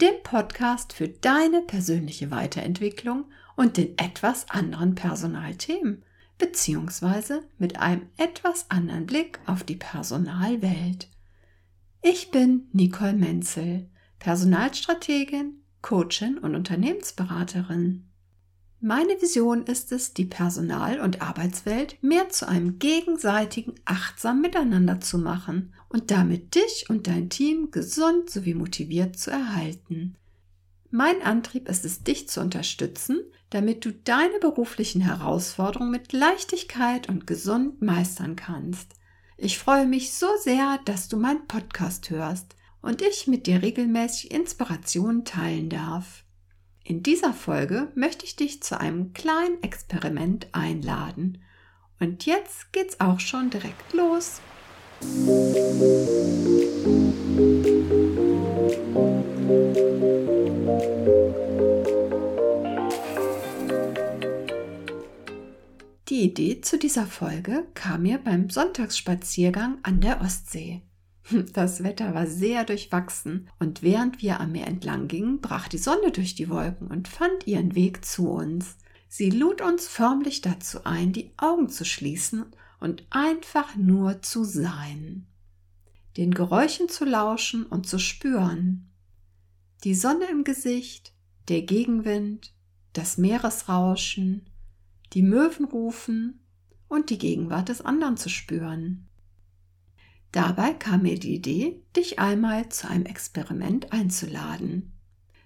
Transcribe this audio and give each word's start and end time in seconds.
dem 0.00 0.22
Podcast 0.22 0.94
für 0.94 1.08
deine 1.08 1.60
persönliche 1.60 2.30
Weiterentwicklung 2.30 3.26
und 3.54 3.76
den 3.76 3.98
etwas 3.98 4.48
anderen 4.48 4.94
Personalthemen, 4.94 6.02
beziehungsweise 6.38 7.42
mit 7.58 7.78
einem 7.78 8.06
etwas 8.16 8.70
anderen 8.70 9.04
Blick 9.04 9.38
auf 9.44 9.62
die 9.62 9.76
Personalwelt. 9.76 11.08
Ich 12.00 12.30
bin 12.30 12.68
Nicole 12.72 13.12
Menzel, 13.12 13.90
Personalstrategin, 14.18 15.62
Coachin 15.82 16.38
und 16.38 16.54
Unternehmensberaterin. 16.54 18.09
Meine 18.82 19.20
Vision 19.20 19.64
ist 19.64 19.92
es, 19.92 20.14
die 20.14 20.24
Personal- 20.24 21.00
und 21.00 21.20
Arbeitswelt 21.20 22.02
mehr 22.02 22.30
zu 22.30 22.48
einem 22.48 22.78
gegenseitigen 22.78 23.74
achtsamen 23.84 24.40
Miteinander 24.40 25.00
zu 25.00 25.18
machen 25.18 25.74
und 25.90 26.10
damit 26.10 26.54
dich 26.54 26.86
und 26.88 27.06
dein 27.06 27.28
Team 27.28 27.70
gesund 27.72 28.30
sowie 28.30 28.54
motiviert 28.54 29.18
zu 29.18 29.30
erhalten. 29.30 30.16
Mein 30.90 31.20
Antrieb 31.20 31.68
ist 31.68 31.84
es, 31.84 32.04
dich 32.04 32.30
zu 32.30 32.40
unterstützen, 32.40 33.20
damit 33.50 33.84
du 33.84 33.92
deine 33.92 34.38
beruflichen 34.40 35.02
Herausforderungen 35.02 35.90
mit 35.90 36.14
Leichtigkeit 36.14 37.06
und 37.06 37.26
gesund 37.26 37.82
meistern 37.82 38.34
kannst. 38.34 38.94
Ich 39.36 39.58
freue 39.58 39.86
mich 39.86 40.14
so 40.14 40.26
sehr, 40.42 40.80
dass 40.86 41.08
du 41.08 41.18
meinen 41.18 41.46
Podcast 41.46 42.08
hörst 42.08 42.56
und 42.80 43.02
ich 43.02 43.26
mit 43.26 43.46
dir 43.46 43.60
regelmäßig 43.60 44.30
Inspirationen 44.30 45.26
teilen 45.26 45.68
darf. 45.68 46.24
In 46.84 47.02
dieser 47.02 47.32
Folge 47.32 47.88
möchte 47.94 48.24
ich 48.24 48.36
dich 48.36 48.62
zu 48.62 48.80
einem 48.80 49.12
kleinen 49.12 49.62
Experiment 49.62 50.48
einladen. 50.52 51.42
Und 52.00 52.26
jetzt 52.26 52.72
geht's 52.72 52.98
auch 53.00 53.20
schon 53.20 53.50
direkt 53.50 53.92
los. 53.92 54.40
Die 66.08 66.22
Idee 66.24 66.60
zu 66.60 66.78
dieser 66.78 67.06
Folge 67.06 67.66
kam 67.74 68.02
mir 68.02 68.18
beim 68.18 68.50
Sonntagsspaziergang 68.50 69.78
an 69.82 70.00
der 70.00 70.20
Ostsee. 70.20 70.82
Das 71.52 71.82
Wetter 71.82 72.14
war 72.14 72.26
sehr 72.26 72.64
durchwachsen 72.64 73.48
und 73.58 73.82
während 73.82 74.22
wir 74.22 74.40
am 74.40 74.52
Meer 74.52 74.66
entlang 74.66 75.08
gingen, 75.08 75.40
brach 75.40 75.68
die 75.68 75.78
Sonne 75.78 76.10
durch 76.12 76.34
die 76.34 76.48
Wolken 76.48 76.88
und 76.88 77.08
fand 77.08 77.46
ihren 77.46 77.74
Weg 77.74 78.04
zu 78.04 78.30
uns. 78.30 78.76
Sie 79.08 79.30
lud 79.30 79.60
uns 79.60 79.88
förmlich 79.88 80.40
dazu 80.40 80.84
ein, 80.84 81.12
die 81.12 81.32
Augen 81.36 81.68
zu 81.68 81.84
schließen 81.84 82.46
und 82.78 83.04
einfach 83.10 83.76
nur 83.76 84.22
zu 84.22 84.44
sein. 84.44 85.26
Den 86.16 86.32
Geräuschen 86.32 86.88
zu 86.88 87.04
lauschen 87.04 87.66
und 87.66 87.86
zu 87.86 87.98
spüren. 87.98 88.90
Die 89.84 89.94
Sonne 89.94 90.26
im 90.30 90.44
Gesicht, 90.44 91.12
der 91.48 91.62
Gegenwind, 91.62 92.52
das 92.92 93.16
Meeresrauschen, 93.16 94.48
die 95.12 95.22
Möwen 95.22 95.64
rufen 95.64 96.40
und 96.88 97.10
die 97.10 97.18
Gegenwart 97.18 97.68
des 97.68 97.80
anderen 97.80 98.16
zu 98.16 98.28
spüren. 98.28 99.09
Dabei 100.32 100.74
kam 100.74 101.02
mir 101.02 101.18
die 101.18 101.34
Idee, 101.34 101.82
dich 101.96 102.18
einmal 102.20 102.68
zu 102.68 102.88
einem 102.88 103.06
Experiment 103.06 103.92
einzuladen. 103.92 104.92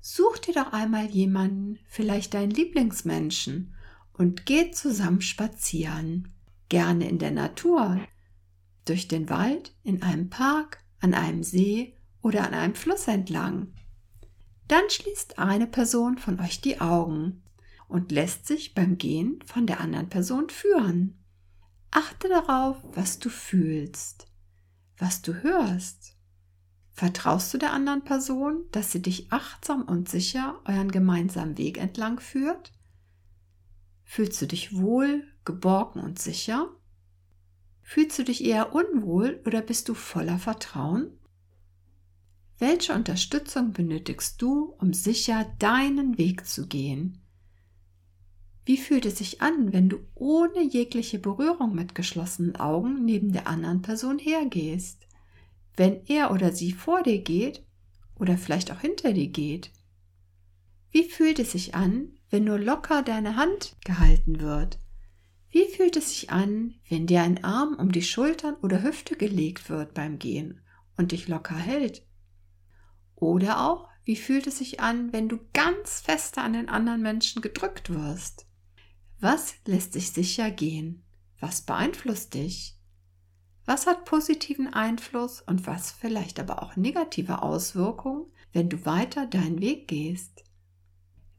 Such 0.00 0.38
dir 0.38 0.54
doch 0.54 0.72
einmal 0.72 1.06
jemanden, 1.06 1.78
vielleicht 1.88 2.34
deinen 2.34 2.50
Lieblingsmenschen, 2.50 3.72
und 4.12 4.46
geht 4.46 4.76
zusammen 4.76 5.20
spazieren. 5.20 6.32
Gerne 6.68 7.08
in 7.08 7.18
der 7.18 7.32
Natur, 7.32 8.00
durch 8.84 9.08
den 9.08 9.28
Wald, 9.28 9.74
in 9.82 10.02
einem 10.02 10.30
Park, 10.30 10.82
an 11.00 11.12
einem 11.12 11.42
See 11.42 11.94
oder 12.22 12.46
an 12.46 12.54
einem 12.54 12.74
Fluss 12.74 13.08
entlang. 13.08 13.72
Dann 14.68 14.88
schließt 14.88 15.38
eine 15.38 15.66
Person 15.66 16.18
von 16.18 16.40
euch 16.40 16.60
die 16.60 16.80
Augen 16.80 17.42
und 17.88 18.10
lässt 18.10 18.46
sich 18.46 18.74
beim 18.74 18.98
Gehen 18.98 19.40
von 19.44 19.66
der 19.66 19.80
anderen 19.80 20.08
Person 20.08 20.48
führen. 20.48 21.18
Achte 21.90 22.28
darauf, 22.28 22.76
was 22.94 23.18
du 23.18 23.28
fühlst 23.28 24.25
was 24.98 25.22
du 25.22 25.42
hörst. 25.42 26.16
Vertraust 26.92 27.52
du 27.52 27.58
der 27.58 27.72
anderen 27.72 28.04
Person, 28.04 28.64
dass 28.72 28.92
sie 28.92 29.02
dich 29.02 29.30
achtsam 29.30 29.82
und 29.82 30.08
sicher 30.08 30.60
euren 30.64 30.90
gemeinsamen 30.90 31.58
Weg 31.58 31.78
entlang 31.78 32.20
führt? 32.20 32.72
Fühlst 34.04 34.40
du 34.40 34.46
dich 34.46 34.76
wohl, 34.76 35.24
geborgen 35.44 36.00
und 36.00 36.18
sicher? 36.18 36.68
Fühlst 37.82 38.18
du 38.18 38.24
dich 38.24 38.44
eher 38.44 38.74
unwohl 38.74 39.42
oder 39.44 39.60
bist 39.60 39.88
du 39.88 39.94
voller 39.94 40.38
Vertrauen? 40.38 41.10
Welche 42.58 42.94
Unterstützung 42.94 43.72
benötigst 43.72 44.40
du, 44.40 44.74
um 44.78 44.94
sicher 44.94 45.44
deinen 45.58 46.16
Weg 46.16 46.46
zu 46.46 46.66
gehen? 46.66 47.25
Wie 48.66 48.76
fühlt 48.76 49.06
es 49.06 49.18
sich 49.18 49.40
an, 49.42 49.72
wenn 49.72 49.88
du 49.88 49.98
ohne 50.16 50.60
jegliche 50.60 51.20
Berührung 51.20 51.72
mit 51.72 51.94
geschlossenen 51.94 52.56
Augen 52.56 53.04
neben 53.04 53.32
der 53.32 53.46
anderen 53.46 53.80
Person 53.80 54.18
hergehst? 54.18 55.06
Wenn 55.76 56.04
er 56.06 56.32
oder 56.32 56.50
sie 56.50 56.72
vor 56.72 57.04
dir 57.04 57.22
geht 57.22 57.64
oder 58.18 58.36
vielleicht 58.36 58.72
auch 58.72 58.80
hinter 58.80 59.12
dir 59.12 59.28
geht? 59.28 59.70
Wie 60.90 61.04
fühlt 61.04 61.38
es 61.38 61.52
sich 61.52 61.76
an, 61.76 62.18
wenn 62.28 62.42
nur 62.42 62.58
locker 62.58 63.04
deine 63.04 63.36
Hand 63.36 63.76
gehalten 63.84 64.40
wird? 64.40 64.80
Wie 65.48 65.68
fühlt 65.68 65.96
es 65.96 66.10
sich 66.10 66.30
an, 66.30 66.74
wenn 66.88 67.06
dir 67.06 67.22
ein 67.22 67.44
Arm 67.44 67.76
um 67.78 67.92
die 67.92 68.02
Schultern 68.02 68.56
oder 68.62 68.82
Hüfte 68.82 69.14
gelegt 69.14 69.70
wird 69.70 69.94
beim 69.94 70.18
Gehen 70.18 70.60
und 70.96 71.12
dich 71.12 71.28
locker 71.28 71.54
hält? 71.54 72.04
Oder 73.14 73.64
auch, 73.64 73.88
wie 74.02 74.16
fühlt 74.16 74.48
es 74.48 74.58
sich 74.58 74.80
an, 74.80 75.12
wenn 75.12 75.28
du 75.28 75.38
ganz 75.52 76.00
fester 76.00 76.42
an 76.42 76.54
den 76.54 76.68
anderen 76.68 77.00
Menschen 77.00 77.42
gedrückt 77.42 77.90
wirst? 77.90 78.46
Was 79.20 79.54
lässt 79.64 79.94
sich 79.94 80.12
sicher 80.12 80.50
gehen? 80.50 81.02
Was 81.40 81.62
beeinflusst 81.62 82.34
dich? 82.34 82.78
Was 83.64 83.86
hat 83.86 84.04
positiven 84.04 84.72
Einfluss 84.72 85.40
und 85.40 85.66
was 85.66 85.90
vielleicht 85.90 86.38
aber 86.38 86.62
auch 86.62 86.76
negative 86.76 87.42
Auswirkungen, 87.42 88.26
wenn 88.52 88.68
du 88.68 88.84
weiter 88.84 89.26
deinen 89.26 89.60
Weg 89.60 89.88
gehst? 89.88 90.44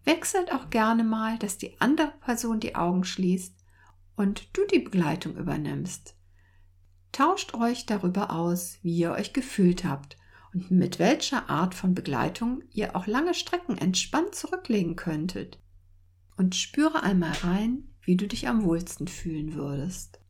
Wechselt 0.05 0.51
auch 0.51 0.71
gerne 0.71 1.03
mal, 1.03 1.37
dass 1.37 1.57
die 1.57 1.79
andere 1.79 2.13
Person 2.21 2.59
die 2.59 2.75
Augen 2.75 3.03
schließt 3.03 3.55
und 4.15 4.57
du 4.57 4.65
die 4.65 4.79
Begleitung 4.79 5.35
übernimmst. 5.35 6.15
Tauscht 7.11 7.53
euch 7.53 7.85
darüber 7.85 8.31
aus, 8.31 8.79
wie 8.81 8.97
ihr 8.97 9.11
euch 9.11 9.33
gefühlt 9.33 9.85
habt 9.85 10.17
und 10.53 10.71
mit 10.71 10.97
welcher 10.97 11.49
Art 11.49 11.75
von 11.75 11.93
Begleitung 11.93 12.63
ihr 12.71 12.95
auch 12.95 13.05
lange 13.05 13.35
Strecken 13.35 13.77
entspannt 13.77 14.33
zurücklegen 14.33 14.95
könntet 14.95 15.59
und 16.37 16.55
spüre 16.55 17.03
einmal 17.03 17.33
rein, 17.43 17.89
wie 18.01 18.15
du 18.15 18.27
dich 18.27 18.47
am 18.47 18.63
wohlsten 18.63 19.07
fühlen 19.07 19.53
würdest. 19.53 20.21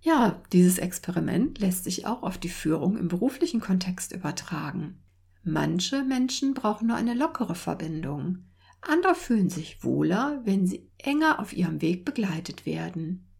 Ja, 0.00 0.42
dieses 0.52 0.76
Experiment 0.76 1.58
lässt 1.60 1.84
sich 1.84 2.06
auch 2.06 2.22
auf 2.22 2.36
die 2.36 2.50
Führung 2.50 2.98
im 2.98 3.08
beruflichen 3.08 3.60
Kontext 3.60 4.12
übertragen. 4.12 5.02
Manche 5.42 6.02
Menschen 6.02 6.52
brauchen 6.52 6.88
nur 6.88 6.96
eine 6.96 7.14
lockere 7.14 7.54
Verbindung. 7.54 8.44
Andere 8.82 9.14
fühlen 9.14 9.48
sich 9.48 9.82
wohler, 9.82 10.42
wenn 10.44 10.66
sie 10.66 10.90
enger 10.98 11.38
auf 11.38 11.54
ihrem 11.54 11.80
Weg 11.80 12.04
begleitet 12.04 12.66
werden. 12.66 13.30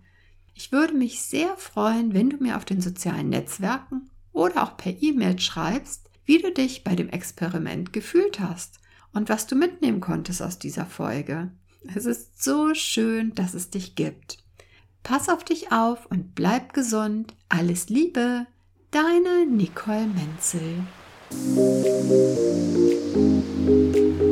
Ich 0.53 0.71
würde 0.71 0.93
mich 0.93 1.21
sehr 1.21 1.57
freuen, 1.57 2.13
wenn 2.13 2.29
du 2.29 2.37
mir 2.37 2.55
auf 2.55 2.63
den 2.65 2.81
sozialen 2.81 3.29
Netzwerken 3.29 4.11
oder 4.31 4.61
auch 4.63 4.77
per 4.77 5.01
E-Mail 5.01 5.39
schreibst, 5.39 6.11
wie 6.25 6.37
du 6.37 6.51
dich 6.51 6.83
bei 6.83 6.95
dem 6.95 7.09
Experiment 7.09 7.91
gefühlt 7.93 8.39
hast 8.39 8.79
und 9.11 9.27
was 9.27 9.47
du 9.47 9.55
mitnehmen 9.55 10.01
konntest 10.01 10.39
aus 10.41 10.59
dieser 10.59 10.85
Folge. 10.85 11.51
Es 11.95 12.05
ist 12.05 12.43
so 12.43 12.75
schön, 12.75 13.33
dass 13.33 13.55
es 13.55 13.71
dich 13.71 13.95
gibt. 13.95 14.37
Pass 15.03 15.29
auf 15.29 15.43
dich 15.43 15.71
auf 15.71 16.05
und 16.05 16.35
bleib 16.35 16.73
gesund. 16.73 17.33
Alles 17.49 17.89
Liebe, 17.89 18.45
deine 18.91 19.47
Nicole 19.47 20.05
Menzel. 20.05 20.83
Thank 21.33 21.85
you. 23.95 24.30